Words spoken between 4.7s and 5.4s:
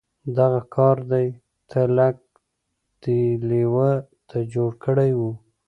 کړی و.